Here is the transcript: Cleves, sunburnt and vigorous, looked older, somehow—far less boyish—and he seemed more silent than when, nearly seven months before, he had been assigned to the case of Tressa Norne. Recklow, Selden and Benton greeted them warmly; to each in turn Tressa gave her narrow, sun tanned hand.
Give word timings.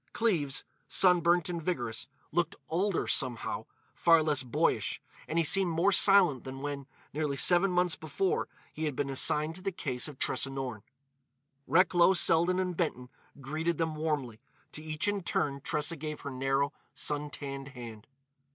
Cleves, 0.13 0.63
sunburnt 0.87 1.47
and 1.47 1.61
vigorous, 1.61 2.07
looked 2.31 2.55
older, 2.69 3.05
somehow—far 3.05 4.23
less 4.23 4.41
boyish—and 4.41 5.37
he 5.37 5.43
seemed 5.43 5.69
more 5.69 5.91
silent 5.91 6.43
than 6.43 6.61
when, 6.61 6.87
nearly 7.13 7.37
seven 7.37 7.69
months 7.69 7.95
before, 7.95 8.47
he 8.73 8.85
had 8.85 8.95
been 8.95 9.11
assigned 9.11 9.53
to 9.53 9.61
the 9.61 9.71
case 9.71 10.07
of 10.07 10.17
Tressa 10.17 10.49
Norne. 10.49 10.81
Recklow, 11.67 12.15
Selden 12.15 12.57
and 12.57 12.75
Benton 12.75 13.09
greeted 13.41 13.77
them 13.77 13.93
warmly; 13.95 14.41
to 14.71 14.81
each 14.81 15.07
in 15.07 15.21
turn 15.21 15.61
Tressa 15.61 15.95
gave 15.95 16.21
her 16.21 16.31
narrow, 16.31 16.73
sun 16.95 17.29
tanned 17.29 17.67
hand. 17.67 18.07